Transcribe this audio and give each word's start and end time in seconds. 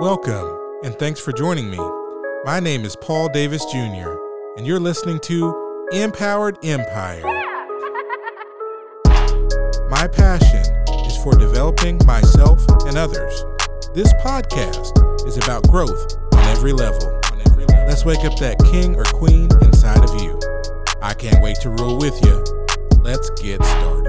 Welcome, 0.00 0.80
and 0.82 0.98
thanks 0.98 1.20
for 1.20 1.30
joining 1.30 1.70
me. 1.70 1.78
My 2.46 2.58
name 2.58 2.86
is 2.86 2.96
Paul 2.96 3.28
Davis 3.28 3.62
Jr., 3.66 4.16
and 4.56 4.66
you're 4.66 4.80
listening 4.80 5.20
to 5.24 5.86
Empowered 5.92 6.56
Empire. 6.64 7.20
My 9.90 10.08
passion 10.10 10.64
is 11.04 11.22
for 11.22 11.36
developing 11.36 12.00
myself 12.06 12.66
and 12.86 12.96
others. 12.96 13.44
This 13.92 14.10
podcast 14.24 15.26
is 15.28 15.36
about 15.36 15.68
growth 15.68 16.16
on 16.32 16.46
every 16.46 16.72
level. 16.72 17.20
Let's 17.68 18.06
wake 18.06 18.24
up 18.24 18.38
that 18.38 18.58
king 18.70 18.96
or 18.96 19.04
queen 19.04 19.50
inside 19.60 20.02
of 20.02 20.18
you. 20.22 20.40
I 21.02 21.12
can't 21.12 21.42
wait 21.42 21.56
to 21.60 21.68
rule 21.68 21.98
with 21.98 22.18
you. 22.24 22.42
Let's 23.02 23.28
get 23.42 23.62
started. 23.62 23.99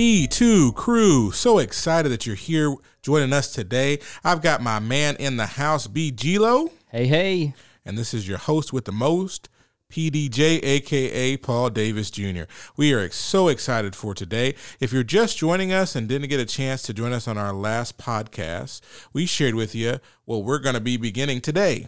E2 0.00 0.74
crew, 0.74 1.32
so 1.32 1.56
excited 1.56 2.10
that 2.10 2.26
you're 2.26 2.36
here 2.36 2.74
joining 3.00 3.32
us 3.32 3.50
today. 3.50 3.98
I've 4.22 4.42
got 4.42 4.60
my 4.60 4.78
man 4.78 5.16
in 5.16 5.38
the 5.38 5.46
house, 5.46 5.86
B. 5.86 6.12
Gilo, 6.12 6.70
Hey, 6.90 7.06
hey. 7.06 7.54
and 7.82 7.96
this 7.96 8.12
is 8.12 8.28
your 8.28 8.36
host 8.36 8.74
with 8.74 8.84
the 8.84 8.92
most, 8.92 9.48
PDJ, 9.90 10.62
aka 10.62 11.38
Paul 11.38 11.70
Davis 11.70 12.10
Jr. 12.10 12.42
We 12.76 12.92
are 12.92 13.08
so 13.08 13.48
excited 13.48 13.96
for 13.96 14.12
today. 14.12 14.54
If 14.80 14.92
you're 14.92 15.02
just 15.02 15.38
joining 15.38 15.72
us 15.72 15.96
and 15.96 16.06
didn't 16.06 16.28
get 16.28 16.40
a 16.40 16.44
chance 16.44 16.82
to 16.82 16.92
join 16.92 17.14
us 17.14 17.26
on 17.26 17.38
our 17.38 17.54
last 17.54 17.96
podcast, 17.96 18.82
we 19.14 19.24
shared 19.24 19.54
with 19.54 19.74
you 19.74 20.00
what 20.26 20.44
we're 20.44 20.58
going 20.58 20.74
to 20.74 20.80
be 20.82 20.98
beginning 20.98 21.40
today. 21.40 21.86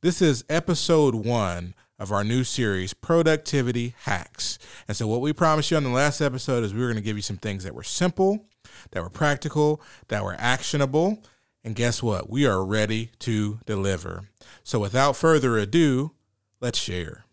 This 0.00 0.20
is 0.20 0.44
episode 0.48 1.14
one 1.14 1.74
of 1.98 2.10
our 2.10 2.24
new 2.24 2.44
series, 2.44 2.92
Productivity 2.92 3.94
Hacks. 4.02 4.58
And 4.88 4.96
so, 4.96 5.06
what 5.06 5.20
we 5.20 5.32
promised 5.32 5.70
you 5.70 5.76
on 5.76 5.84
the 5.84 5.90
last 5.90 6.20
episode 6.20 6.64
is 6.64 6.74
we 6.74 6.80
were 6.80 6.86
going 6.86 6.96
to 6.96 7.02
give 7.02 7.16
you 7.16 7.22
some 7.22 7.36
things 7.36 7.64
that 7.64 7.74
were 7.74 7.82
simple, 7.82 8.46
that 8.90 9.02
were 9.02 9.10
practical, 9.10 9.80
that 10.08 10.24
were 10.24 10.36
actionable. 10.38 11.22
And 11.62 11.74
guess 11.74 12.02
what? 12.02 12.28
We 12.28 12.46
are 12.46 12.64
ready 12.64 13.10
to 13.20 13.58
deliver. 13.64 14.28
So, 14.62 14.78
without 14.78 15.16
further 15.16 15.56
ado, 15.56 16.12
let's 16.60 16.78
share. 16.78 17.24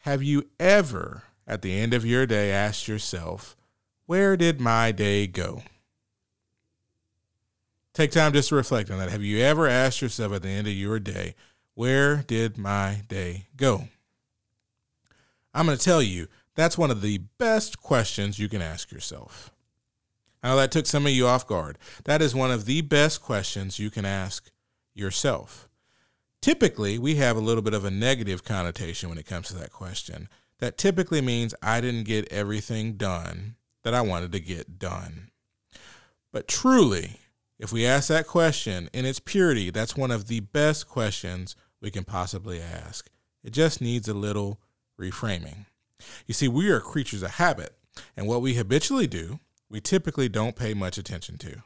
Have 0.00 0.22
you 0.22 0.48
ever, 0.58 1.24
at 1.46 1.62
the 1.62 1.78
end 1.78 1.92
of 1.94 2.06
your 2.06 2.26
day, 2.26 2.52
asked 2.52 2.88
yourself, 2.88 3.56
Where 4.06 4.36
did 4.36 4.60
my 4.60 4.92
day 4.92 5.26
go? 5.26 5.62
Take 7.92 8.12
time 8.12 8.32
just 8.32 8.50
to 8.50 8.54
reflect 8.54 8.90
on 8.90 8.98
that. 8.98 9.10
Have 9.10 9.22
you 9.22 9.40
ever 9.40 9.66
asked 9.66 10.00
yourself 10.00 10.32
at 10.32 10.42
the 10.42 10.48
end 10.48 10.68
of 10.68 10.72
your 10.72 11.00
day, 11.00 11.34
Where 11.80 12.16
did 12.16 12.58
my 12.58 13.04
day 13.08 13.46
go? 13.56 13.88
I'm 15.54 15.64
going 15.64 15.78
to 15.78 15.82
tell 15.82 16.02
you, 16.02 16.26
that's 16.54 16.76
one 16.76 16.90
of 16.90 17.00
the 17.00 17.22
best 17.38 17.80
questions 17.80 18.38
you 18.38 18.50
can 18.50 18.60
ask 18.60 18.92
yourself. 18.92 19.50
I 20.42 20.48
know 20.48 20.56
that 20.58 20.72
took 20.72 20.84
some 20.84 21.06
of 21.06 21.12
you 21.12 21.26
off 21.26 21.46
guard. 21.46 21.78
That 22.04 22.20
is 22.20 22.34
one 22.34 22.50
of 22.50 22.66
the 22.66 22.82
best 22.82 23.22
questions 23.22 23.78
you 23.78 23.88
can 23.88 24.04
ask 24.04 24.50
yourself. 24.92 25.70
Typically, 26.42 26.98
we 26.98 27.14
have 27.14 27.38
a 27.38 27.40
little 27.40 27.62
bit 27.62 27.72
of 27.72 27.86
a 27.86 27.90
negative 27.90 28.44
connotation 28.44 29.08
when 29.08 29.16
it 29.16 29.24
comes 29.24 29.48
to 29.48 29.54
that 29.54 29.72
question. 29.72 30.28
That 30.58 30.76
typically 30.76 31.22
means 31.22 31.54
I 31.62 31.80
didn't 31.80 32.04
get 32.04 32.30
everything 32.30 32.98
done 32.98 33.54
that 33.84 33.94
I 33.94 34.02
wanted 34.02 34.32
to 34.32 34.40
get 34.40 34.78
done. 34.78 35.30
But 36.30 36.46
truly, 36.46 37.20
if 37.58 37.72
we 37.72 37.86
ask 37.86 38.08
that 38.08 38.26
question 38.26 38.90
in 38.92 39.06
its 39.06 39.18
purity, 39.18 39.70
that's 39.70 39.96
one 39.96 40.10
of 40.10 40.28
the 40.28 40.40
best 40.40 40.86
questions 40.86 41.56
we 41.80 41.90
can 41.90 42.04
possibly 42.04 42.60
ask. 42.60 43.08
It 43.42 43.52
just 43.52 43.80
needs 43.80 44.08
a 44.08 44.14
little 44.14 44.60
reframing. 44.98 45.66
You 46.26 46.34
see, 46.34 46.48
we 46.48 46.68
are 46.70 46.80
creatures 46.80 47.22
of 47.22 47.32
habit, 47.32 47.74
and 48.16 48.26
what 48.26 48.42
we 48.42 48.54
habitually 48.54 49.06
do, 49.06 49.40
we 49.68 49.80
typically 49.80 50.28
don't 50.28 50.56
pay 50.56 50.74
much 50.74 50.98
attention 50.98 51.38
to. 51.38 51.62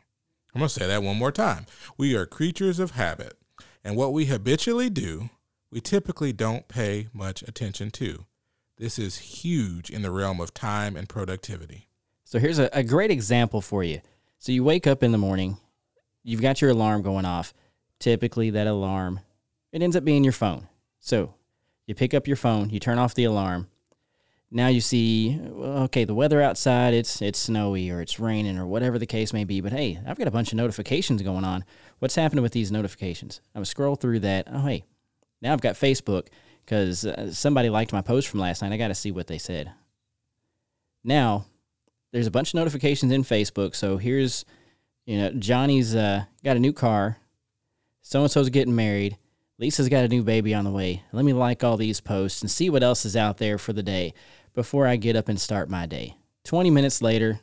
I'm 0.55 0.61
going 0.61 0.69
to 0.69 0.75
say 0.75 0.87
that 0.87 1.03
one 1.03 1.17
more 1.17 1.33
time. 1.33 1.67
We 1.99 2.15
are 2.15 2.27
creatures 2.27 2.79
of 2.79 2.93
habit, 2.93 3.35
and 3.83 3.97
what 3.97 4.13
we 4.13 4.27
habitually 4.27 4.91
do, 4.91 5.31
we 5.71 5.81
typically 5.81 6.33
don't 6.33 6.69
pay 6.69 7.09
much 7.13 7.43
attention 7.43 7.91
to. 7.93 8.27
This 8.77 8.99
is 8.99 9.19
huge 9.19 9.91
in 9.91 10.03
the 10.03 10.11
realm 10.11 10.41
of 10.41 10.55
time 10.55 10.97
and 10.97 11.09
productivity. 11.09 11.89
So 12.25 12.39
here's 12.39 12.59
a, 12.59 12.69
a 12.73 12.83
great 12.83 13.11
example 13.11 13.61
for 13.61 13.83
you. 13.83 14.01
So 14.39 14.53
you 14.53 14.65
wake 14.65 14.87
up 14.87 15.03
in 15.03 15.13
the 15.13 15.19
morning, 15.19 15.57
you've 16.23 16.43
got 16.43 16.61
your 16.61 16.71
alarm 16.71 17.03
going 17.03 17.25
off. 17.25 17.55
Typically, 17.99 18.51
that 18.51 18.67
alarm, 18.67 19.21
it 19.75 19.83
ends 19.83 19.97
up 19.97 20.05
being 20.05 20.23
your 20.23 20.33
phone. 20.33 20.69
So 21.01 21.35
you 21.87 21.95
pick 21.97 22.15
up 22.15 22.29
your 22.29 22.37
phone, 22.37 22.71
you 22.71 22.79
turn 22.79 22.99
off 22.99 23.15
the 23.15 23.25
alarm. 23.25 23.69
Now 24.51 24.69
you 24.69 24.81
see, 24.81 25.41
okay, 25.43 26.05
the 26.05 26.15
weather 26.15 26.41
outside, 26.41 26.95
it's 26.95 27.21
it's 27.21 27.41
snowy 27.41 27.91
or 27.91 28.01
it's 28.01 28.21
raining 28.21 28.57
or 28.57 28.67
whatever 28.67 29.01
the 29.01 29.07
case 29.07 29.33
may 29.33 29.43
be. 29.43 29.61
But 29.61 29.73
hey, 29.73 29.99
I've 30.07 30.17
got 30.17 30.29
a 30.29 30.31
bunch 30.31 30.53
of 30.53 30.57
notifications 30.57 31.23
going 31.23 31.45
on. 31.45 31.65
What's 31.99 32.15
happening 32.15 32.43
with 32.43 32.53
these 32.53 32.71
notifications? 32.71 33.41
I'm 33.53 33.59
gonna 33.59 33.67
scroll 33.67 33.97
through 33.97 34.21
that. 34.21 34.47
Oh, 34.49 34.61
hey, 34.61 34.85
now 35.43 35.53
I've 35.53 35.61
got 35.61 35.75
Facebook 35.75 36.29
because 36.65 37.05
uh, 37.05 37.33
somebody 37.33 37.69
liked 37.69 37.93
my 37.93 38.01
post 38.01 38.29
from 38.29 38.39
last 38.39 38.63
night. 38.63 38.73
I 38.73 38.77
got 38.77 38.89
to 38.89 38.95
see 38.95 39.11
what 39.11 39.27
they 39.27 39.39
said. 39.39 39.73
Now, 41.03 41.47
there's 42.13 42.27
a 42.27 42.31
bunch 42.31 42.51
of 42.51 42.55
notifications 42.55 43.13
in 43.13 43.25
Facebook. 43.25 43.75
So 43.75 43.99
here's, 43.99 44.45
you 45.05 45.19
know, 45.19 45.31
Johnny's 45.33 45.95
uh, 45.95 46.25
got 46.43 46.57
a 46.57 46.61
new 46.61 46.73
car. 46.73 47.19
So 48.01 48.23
and 48.23 48.31
so's 48.31 48.49
getting 48.49 48.75
married. 48.75 49.19
Lisa's 49.59 49.89
got 49.89 50.05
a 50.05 50.09
new 50.09 50.23
baby 50.23 50.53
on 50.53 50.65
the 50.65 50.71
way. 50.71 51.03
Let 51.13 51.25
me 51.25 51.33
like 51.33 51.63
all 51.63 51.77
these 51.77 52.01
posts 52.01 52.43
and 52.43 52.51
see 52.51 52.71
what 52.71 52.83
else 52.83 53.05
is 53.05 53.17
out 53.17 53.39
there 53.39 53.57
for 53.59 53.73
the 53.73 53.83
day 53.83 54.13
before 54.53 54.87
I 54.87 54.97
get 54.97 55.17
up 55.17 55.29
and 55.29 55.41
start 55.41 55.71
my 55.71 55.87
day. 55.87 56.17
20 56.45 56.71
minutes 56.71 57.01
later, 57.01 57.41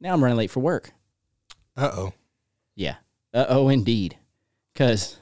now 0.00 0.12
I'm 0.12 0.22
running 0.22 0.36
late 0.36 0.50
for 0.50 0.60
work. 0.60 0.92
Uh 1.76 1.90
oh. 1.92 2.12
Yeah. 2.74 2.96
Uh 3.32 3.46
oh, 3.48 3.68
indeed. 3.68 4.16
Because 4.72 5.18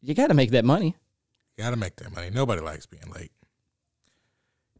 you 0.00 0.14
got 0.14 0.28
to 0.28 0.34
make 0.34 0.50
that 0.52 0.64
money. 0.64 0.96
You 1.56 1.64
Got 1.64 1.70
to 1.70 1.76
make 1.76 1.96
that 1.96 2.14
money. 2.14 2.30
Nobody 2.30 2.62
likes 2.62 2.86
being 2.86 3.10
late. 3.14 3.32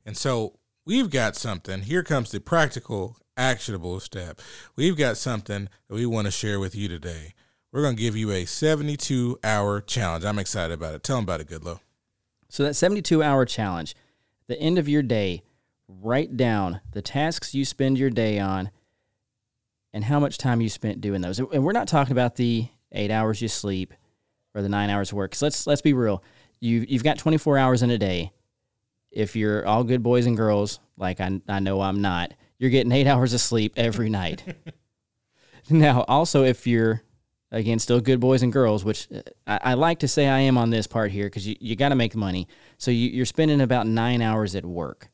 And 0.05 0.17
so 0.17 0.59
we've 0.87 1.11
got 1.11 1.37
something. 1.37 1.83
Here 1.83 2.03
comes 2.03 2.31
the 2.31 2.41
practical, 2.41 3.17
actionable 3.37 4.01
step. 4.01 4.41
We've 4.77 4.97
got 4.97 5.17
something 5.19 5.69
that 5.89 5.95
we 5.95 6.07
want 6.07 6.27
to 6.27 6.31
share 6.31 6.59
with 6.59 6.75
you 6.75 6.89
today. 6.89 7.35
We're 7.77 7.83
going 7.83 7.97
to 7.97 8.03
give 8.03 8.17
you 8.17 8.31
a 8.31 8.47
72 8.47 9.39
hour 9.45 9.83
challenge. 9.83 10.25
I'm 10.25 10.39
excited 10.39 10.73
about 10.73 10.95
it. 10.95 11.03
Tell 11.03 11.17
them 11.17 11.25
about 11.25 11.43
it, 11.43 11.47
Goodlow. 11.47 11.81
So 12.49 12.63
that 12.63 12.73
72 12.73 13.23
hour 13.23 13.45
challenge, 13.45 13.95
the 14.47 14.59
end 14.59 14.79
of 14.79 14.89
your 14.89 15.03
day, 15.03 15.43
write 15.87 16.39
down 16.39 16.81
the 16.93 17.03
tasks 17.03 17.55
you 17.55 17.67
spend 17.67 17.99
your 17.99 18.09
day 18.09 18.39
on 18.39 18.71
and 19.93 20.05
how 20.05 20.19
much 20.19 20.39
time 20.39 20.63
you 20.63 20.71
spent 20.71 21.03
doing 21.03 21.21
those. 21.21 21.39
And 21.39 21.63
we're 21.63 21.73
not 21.73 21.87
talking 21.87 22.13
about 22.13 22.37
the 22.37 22.67
eight 22.93 23.11
hours 23.11 23.43
you 23.43 23.49
sleep 23.49 23.93
or 24.55 24.63
the 24.63 24.71
nine 24.71 24.89
hours 24.89 25.13
of 25.13 25.19
work. 25.19 25.35
So 25.35 25.45
let's 25.45 25.67
let's 25.67 25.83
be 25.83 25.93
real. 25.93 26.25
You 26.61 26.87
you've 26.89 27.05
got 27.05 27.19
24 27.19 27.59
hours 27.59 27.83
in 27.83 27.91
a 27.91 27.99
day. 27.99 28.33
If 29.11 29.37
you're 29.37 29.67
all 29.67 29.85
good 29.85 30.03
boys 30.03 30.25
and 30.25 30.35
girls, 30.35 30.81
like 30.97 31.21
I, 31.21 31.43
I 31.47 31.61
know 31.61 31.83
I'm 31.83 32.01
not, 32.01 32.33
you're 32.59 32.71
getting 32.71 32.93
eight 32.93 33.07
hours 33.07 33.35
of 33.35 33.43
sleep 33.43 33.75
every 33.77 34.09
night. 34.09 34.45
now, 35.69 36.07
also 36.09 36.43
if 36.43 36.67
you're 36.67 37.03
again 37.53 37.79
still 37.79 38.01
good 38.01 38.21
boys 38.21 38.43
and 38.43 38.53
girls 38.53 38.85
which 38.85 39.09
uh, 39.15 39.21
i, 39.47 39.71
I 39.71 39.75
like 39.75 40.01
to 40.01 40.09
say 40.09 40.29
i 40.29 40.41
am 40.41 40.59
on 40.59 40.71
this 40.71 40.87
part 40.87 41.13
here 41.13 41.27
because 41.27 41.47
you, 41.47 41.57
you 41.61 41.77
got 41.77 41.91
to 41.91 41.95
make 41.95 42.15
money. 42.15 42.49
So 42.79 42.91
you, 42.91 43.09
you're 43.11 43.27
spending 43.27 43.61
about 43.61 43.87
nine 43.87 44.21
hours 44.21 44.55
at 44.55 44.65
work. 44.65 45.09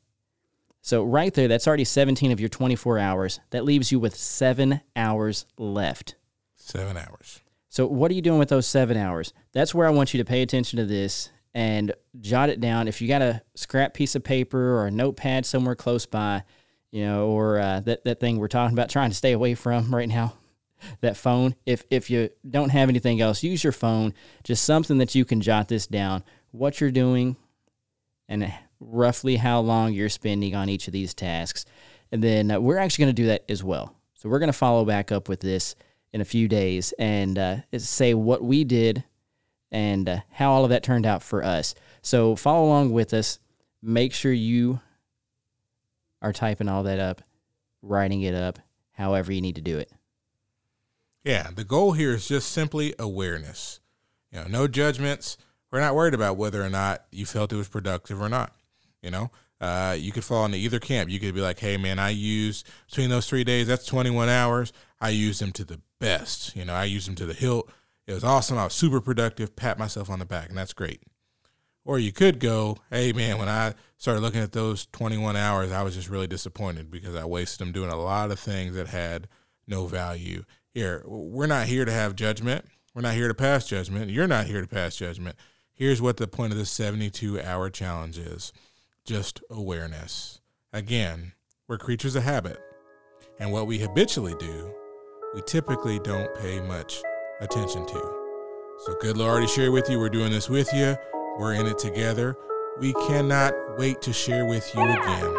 So 0.80 1.04
right 1.04 1.32
there 1.32 1.48
that's 1.48 1.68
already 1.68 1.84
17 1.84 2.32
of 2.32 2.40
your 2.40 2.48
24 2.48 2.98
hours. 2.98 3.40
That 3.50 3.64
leaves 3.64 3.92
you 3.92 4.00
with 4.00 4.16
seven 4.16 4.80
hours 4.96 5.46
left. 5.58 6.16
Seven 6.56 6.96
hours. 6.96 7.40
so 7.68 7.86
what 7.86 8.10
are 8.10 8.14
you 8.14 8.22
doing 8.22 8.38
with 8.38 8.48
those 8.48 8.66
seven 8.66 8.96
hours? 8.96 9.32
That's 9.52 9.74
where 9.74 9.86
i 9.86 9.90
want 9.90 10.14
you 10.14 10.18
to 10.18 10.24
pay 10.24 10.42
attention 10.42 10.78
to 10.78 10.84
this 10.84 11.30
and 11.54 11.92
jot 12.20 12.48
it 12.48 12.60
down. 12.60 12.88
If 12.88 13.02
you 13.02 13.08
got 13.08 13.20
a 13.20 13.42
scrap 13.54 13.94
piece 13.94 14.14
of 14.14 14.24
paper 14.24 14.76
or 14.76 14.86
a 14.86 14.90
notepad 14.90 15.44
somewhere 15.44 15.74
close 15.74 16.06
by 16.06 16.44
you 16.90 17.04
know 17.04 17.28
or 17.28 17.58
uh, 17.58 17.80
that, 17.80 18.04
that 18.04 18.20
thing 18.20 18.38
we're 18.38 18.48
talking 18.48 18.76
about 18.76 18.90
trying 18.90 19.10
to 19.10 19.16
stay 19.16 19.32
away 19.32 19.54
from 19.54 19.94
right 19.94 20.08
now 20.08 20.34
that 21.00 21.16
phone. 21.16 21.54
If 21.66 21.84
if 21.90 22.10
you 22.10 22.30
don't 22.48 22.70
have 22.70 22.88
anything 22.88 23.20
else, 23.20 23.42
use 23.42 23.62
your 23.62 23.72
phone. 23.72 24.14
Just 24.44 24.64
something 24.64 24.98
that 24.98 25.14
you 25.14 25.24
can 25.24 25.40
jot 25.40 25.68
this 25.68 25.86
down, 25.86 26.24
what 26.50 26.80
you're 26.80 26.90
doing, 26.90 27.36
and 28.28 28.52
roughly 28.80 29.36
how 29.36 29.60
long 29.60 29.92
you're 29.92 30.08
spending 30.08 30.54
on 30.54 30.68
each 30.68 30.86
of 30.86 30.92
these 30.92 31.14
tasks. 31.14 31.64
And 32.10 32.22
then 32.22 32.50
uh, 32.50 32.60
we're 32.60 32.78
actually 32.78 33.04
going 33.04 33.16
to 33.16 33.22
do 33.22 33.28
that 33.28 33.44
as 33.48 33.64
well. 33.64 33.96
So 34.14 34.28
we're 34.28 34.38
going 34.38 34.48
to 34.48 34.52
follow 34.52 34.84
back 34.84 35.10
up 35.10 35.28
with 35.28 35.40
this 35.40 35.74
in 36.12 36.20
a 36.20 36.26
few 36.26 36.46
days 36.46 36.92
and 36.98 37.38
uh, 37.38 37.56
say 37.78 38.14
what 38.14 38.42
we 38.42 38.64
did 38.64 39.04
and 39.70 40.08
uh, 40.08 40.18
how 40.30 40.52
all 40.52 40.64
of 40.64 40.70
that 40.70 40.82
turned 40.82 41.06
out 41.06 41.22
for 41.22 41.42
us. 41.42 41.74
So 42.02 42.36
follow 42.36 42.66
along 42.66 42.92
with 42.92 43.14
us. 43.14 43.38
Make 43.82 44.12
sure 44.12 44.32
you 44.32 44.80
are 46.20 46.32
typing 46.32 46.68
all 46.68 46.84
that 46.84 46.98
up, 46.98 47.22
writing 47.80 48.22
it 48.22 48.34
up, 48.34 48.58
however 48.92 49.32
you 49.32 49.40
need 49.40 49.56
to 49.56 49.62
do 49.62 49.78
it. 49.78 49.90
Yeah, 51.24 51.50
the 51.54 51.64
goal 51.64 51.92
here 51.92 52.12
is 52.12 52.26
just 52.26 52.50
simply 52.50 52.94
awareness. 52.98 53.80
You 54.30 54.40
know, 54.40 54.46
no 54.48 54.66
judgments. 54.66 55.36
We're 55.70 55.80
not 55.80 55.94
worried 55.94 56.14
about 56.14 56.36
whether 56.36 56.62
or 56.62 56.68
not 56.70 57.04
you 57.12 57.26
felt 57.26 57.52
it 57.52 57.56
was 57.56 57.68
productive 57.68 58.20
or 58.20 58.28
not. 58.28 58.54
You 59.02 59.10
know, 59.10 59.30
Uh, 59.60 59.96
you 59.96 60.10
could 60.10 60.24
fall 60.24 60.44
into 60.44 60.58
either 60.58 60.80
camp. 60.80 61.08
You 61.08 61.20
could 61.20 61.36
be 61.36 61.40
like, 61.40 61.60
hey, 61.60 61.76
man, 61.76 62.00
I 62.00 62.10
used 62.10 62.66
between 62.88 63.10
those 63.10 63.28
three 63.28 63.44
days, 63.44 63.68
that's 63.68 63.86
21 63.86 64.28
hours. 64.28 64.72
I 65.00 65.10
used 65.10 65.40
them 65.40 65.52
to 65.52 65.64
the 65.64 65.80
best. 66.00 66.56
You 66.56 66.64
know, 66.64 66.74
I 66.74 66.84
used 66.84 67.06
them 67.06 67.14
to 67.14 67.26
the 67.26 67.32
hilt. 67.32 67.70
It 68.08 68.12
was 68.12 68.24
awesome. 68.24 68.58
I 68.58 68.64
was 68.64 68.74
super 68.74 69.00
productive. 69.00 69.54
Pat 69.54 69.78
myself 69.78 70.10
on 70.10 70.18
the 70.18 70.24
back, 70.24 70.48
and 70.48 70.58
that's 70.58 70.72
great. 70.72 71.02
Or 71.84 72.00
you 72.00 72.10
could 72.10 72.40
go, 72.40 72.78
hey, 72.90 73.12
man, 73.12 73.38
when 73.38 73.48
I 73.48 73.74
started 73.98 74.20
looking 74.20 74.40
at 74.40 74.50
those 74.50 74.86
21 74.86 75.36
hours, 75.36 75.70
I 75.70 75.82
was 75.82 75.94
just 75.94 76.10
really 76.10 76.26
disappointed 76.26 76.90
because 76.90 77.14
I 77.14 77.24
wasted 77.24 77.60
them 77.60 77.72
doing 77.72 77.90
a 77.90 77.96
lot 77.96 78.32
of 78.32 78.40
things 78.40 78.74
that 78.74 78.88
had 78.88 79.28
no 79.68 79.86
value. 79.86 80.42
Here, 80.72 81.02
we're 81.06 81.46
not 81.46 81.66
here 81.66 81.84
to 81.84 81.92
have 81.92 82.16
judgment. 82.16 82.64
We're 82.94 83.02
not 83.02 83.14
here 83.14 83.28
to 83.28 83.34
pass 83.34 83.66
judgment. 83.66 84.10
You're 84.10 84.26
not 84.26 84.46
here 84.46 84.60
to 84.62 84.66
pass 84.66 84.96
judgment. 84.96 85.36
Here's 85.74 86.00
what 86.00 86.16
the 86.16 86.26
point 86.28 86.52
of 86.52 86.58
the 86.58 86.66
72 86.66 87.40
hour 87.40 87.68
challenge 87.70 88.18
is 88.18 88.52
just 89.04 89.40
awareness. 89.50 90.40
Again, 90.72 91.32
we're 91.68 91.78
creatures 91.78 92.16
of 92.16 92.22
habit. 92.22 92.58
And 93.38 93.52
what 93.52 93.66
we 93.66 93.78
habitually 93.78 94.34
do, 94.38 94.72
we 95.34 95.42
typically 95.42 95.98
don't 95.98 96.34
pay 96.36 96.60
much 96.60 97.02
attention 97.40 97.84
to. 97.86 98.18
So, 98.86 98.94
Goodlow 99.02 99.26
already 99.26 99.46
share 99.46 99.72
with 99.72 99.88
you. 99.88 99.98
We're 99.98 100.08
doing 100.08 100.30
this 100.32 100.48
with 100.48 100.72
you. 100.72 100.96
We're 101.38 101.54
in 101.54 101.66
it 101.66 101.78
together. 101.78 102.36
We 102.78 102.92
cannot 103.06 103.52
wait 103.78 104.00
to 104.02 104.12
share 104.12 104.44
with 104.46 104.70
you 104.74 104.82
again. 104.82 105.36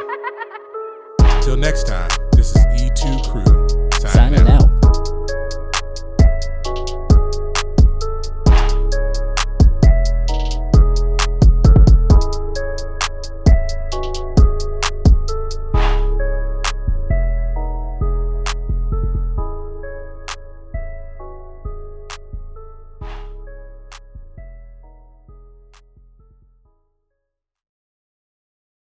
Until 1.19 1.57
next 1.57 1.87
time, 1.87 2.09
this 2.33 2.55
is 2.55 2.65
E2 2.81 3.31
Crew 3.31 3.67
signing, 3.99 4.37
Signing 4.37 4.47
out. 4.47 4.61
out. 4.62 4.62